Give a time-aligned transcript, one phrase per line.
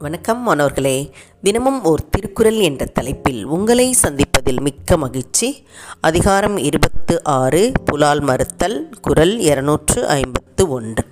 [0.00, 1.10] வணக்கம் மாணவர்களே.
[1.42, 5.66] தினமும் ஓர் திருக்குறள் என்ற தலைப்பில் உங்களை சந்திப்பதில் மிக்க மகிழ்ச்சி.
[6.00, 11.04] அதிகாரம் இருபத்து ஆறு புலால் மறுத்தல் குரல் இருநூற்று ஐம்பத்து ஒன்று.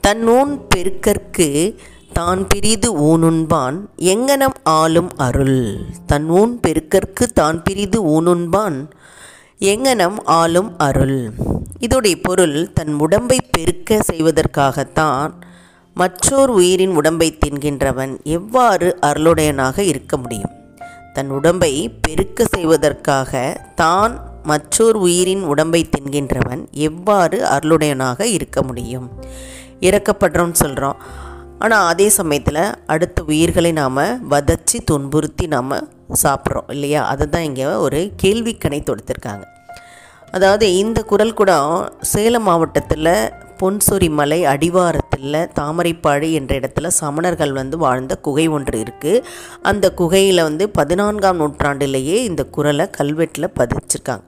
[0.00, 1.80] தன் ஊன் பெருக்கற்கு
[2.12, 5.80] தான் பிரிது ஊனுண்பான் எங்கனம் ஆளும் அருள்.
[6.06, 8.78] தன் ஊன் பெருக்கற்கு தான் பிரிது ஊனுண்பான்
[9.58, 11.32] எங்கனம் ஆளும் அருள்.
[11.80, 15.32] இதோடைய பொருள் தன் உடம்பை பெருக்க செய்வதற்காகத்தான்
[15.96, 20.52] மற்றோர் உயிரின் உடம்பை தின்கின்றவன் எவ்வாறு அருளுடையனாக இருக்க முடியும்?
[21.14, 23.32] தன் உடம்பை பெருக்க செய்வதற்காக
[23.74, 24.14] தான்
[24.50, 29.06] மற்றோர் உயிரின் உடம்பை தின்கின்றவன் எவ்வாறு அருளுடையனாக இருக்க முடியும்?
[29.80, 31.00] இறக்கப்படுறோம்னு சொல்கிறோம்
[31.58, 34.02] ஆனால் அதே சமயத்தில் அடுத்த உயிர்களை நாம்
[34.34, 35.74] வதச்சி துன்புறுத்தி நாம்
[36.22, 37.02] சாப்பிட்றோம் இல்லையா?
[37.12, 39.44] அதை தான் இங்கே ஒரு கேள்விக்கணை தொடுத்திருக்காங்க.
[40.30, 41.52] அதாவது இந்த குரல் கூட
[42.12, 43.12] சேலம் மாவட்டத்தில்
[43.60, 49.24] பொன்சொரி மலை அடிவாரத்தில் தாமரைப்பாடி என்ற இடத்துல சமணர்கள் வந்து வாழ்ந்த குகை ஒன்று இருக்குது
[49.70, 54.24] அந்த குகையில் வந்து பதினான்காம் நூற்றாண்டிலேயே இந்த குரலை கல்வெட்டில் பதிச்சிருக்காங்க.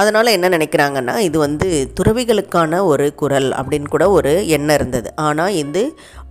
[0.00, 1.66] அதனால் என்ன நினைக்கிறாங்கன்னா இது வந்து
[1.98, 5.08] துறவிகளுக்கான ஒரு குரல் அப்படின்னு கூட ஒரு எண்ணம் இருந்தது.
[5.26, 5.82] ஆனால் இது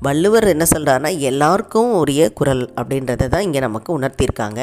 [0.08, 4.62] வள்ளுவர் என்ன சொல்கிறாருன்னா எல்லாருக்கும் உரிய குரல் அப்படின்றத தான் இங்கே நமக்கு உணர்த்தியிருக்காங்க.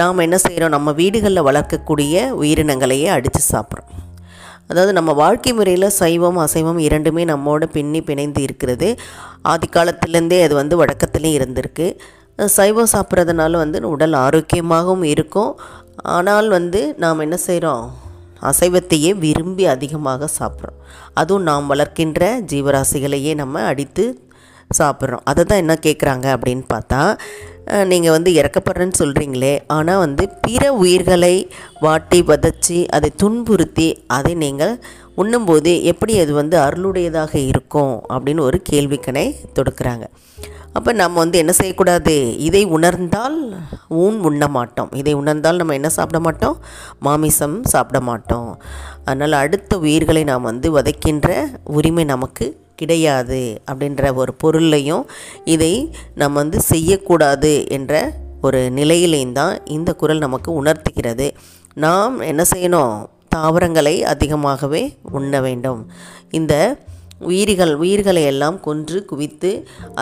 [0.00, 3.90] நாம் என்ன செய்கிறோம் நம்ம வீடுகளில் வளர்க்கக்கூடிய உயிரினங்களையே அடித்து சாப்பிட்றோம்.
[4.70, 8.88] அதாவது நம்ம வாழ்க்கை முறையில் சைவம் அசைவம் இரண்டுமே நம்மோட பின்னி பிணைந்து இருக்கிறது.
[9.52, 11.86] ஆதி காலத்துலேருந்தே அது வந்து வழக்கத்துலேயும் இருந்திருக்கு.
[12.58, 15.52] சைவம் சாப்பிட்றதுனால வந்து உடல் ஆரோக்கியமாகவும் இருக்கும்.
[16.18, 17.84] ஆனால் வந்து நாம் என்ன செய்கிறோம்
[18.50, 20.78] அசைவத்தையே விரும்பி அதிகமாக சாப்பிட்றோம்.
[21.20, 24.04] அதுவும் நாம் வளர்க்கின்ற ஜீவராசிகளையே நம்ம அடித்து
[24.78, 25.24] சாப்பிட்றோம்.
[25.30, 27.00] அதை தான் என்ன கேட்குறாங்க அப்படின்னு பார்த்தா
[27.90, 31.34] நீங்கள் வந்து இறக்கப்படுறேன்னு சொல்கிறீங்களே ஆனால் வந்து பிற உயிர்களை
[31.84, 34.74] வாட்டி வதச்சி அதை துன்புறுத்தி அதை நீங்கள்
[35.22, 39.24] உண்ணும்போது எப்படி அது வந்து அருளுடையதாக இருக்கும் அப்படின்னு ஒரு கேள்விக்கனை
[39.58, 40.06] தொடுக்கிறாங்க.
[40.78, 42.14] அப்போ நம்ம வந்து என்ன செய்யக்கூடாது?
[42.48, 43.38] இதை உணர்ந்தால்
[44.02, 44.90] ஊன் உண்ண மாட்டோம்.
[45.00, 46.56] இதை உணர்ந்தால் நம்ம என்ன சாப்பிட மாட்டோம்?
[47.06, 48.50] மாமிசம் சாப்பிட மாட்டோம்.
[49.04, 51.30] அதனால் அடுத்த உயிர்களை நாம் வந்து வதைக்கின்ற
[51.78, 52.46] உரிமை நமக்கு
[52.80, 55.04] கிடையாது அப்படின்ற ஒரு பொருளையும்
[55.54, 55.72] இதை
[56.22, 58.02] நம்ம வந்து செய்யக்கூடாது என்ற
[58.46, 61.26] ஒரு நிலையிலேயும் தான் இந்த குரல் நமக்கு உணர்த்துகிறது.
[61.84, 62.94] நாம் என்ன செய்யணும்?
[63.34, 64.84] தாவரங்களை அதிகமாகவே
[65.18, 65.82] உண்ண வேண்டும்.
[66.38, 66.54] இந்த
[67.30, 69.50] உயிர்கள் உயிர்களை எல்லாம் கொன்று குவித்து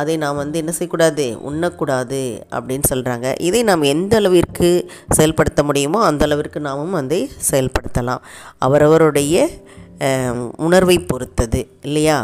[0.00, 1.24] அதை நாம் வந்து என்ன செய்யக்கூடாது?
[1.48, 2.20] உண்ணக்கூடாது
[2.56, 4.68] அப்படின்னு சொல்கிறாங்க இதை நாம் எந்த அளவிற்கு
[5.16, 7.18] செயல்படுத்த முடியுமோ அந்த அளவிற்கு நாமும் வந்து
[7.50, 8.22] செயல்படுத்தலாம்.
[8.66, 9.48] அவரவருடைய
[10.66, 12.18] உணர்வை பொறுத்தது இல்லையா?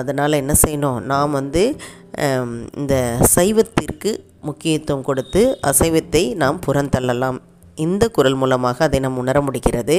[0.00, 1.00] அதனால் என்ன செய்யணும்?
[1.12, 1.62] நாம் வந்து
[2.80, 2.94] இந்த
[3.36, 4.12] சைவத்திற்கு
[4.48, 7.38] முக்கியத்துவம் கொடுத்து அசைவத்தை நாம் புறந்தள்ளலாம்.
[7.84, 9.96] இந்த குரல் மூலமாக அதை நாம் உணர முடிகிறது.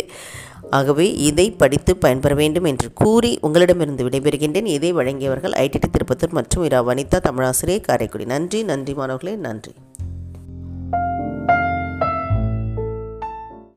[0.78, 4.70] ஆகவே இதை படித்து பயன்பெற வேண்டும் என்று கூறி உங்களிடமிருந்து விடைபெறுகின்றேன்.
[4.78, 8.26] இதை வழங்கியவர்கள் ஐடிடி திருப்பத்தூர் மற்றும் இரா வனிதா தமிழாசிரியர் காரைக்குடி.
[8.34, 9.74] நன்றி நன்றி மாணவர்களே நன்றி.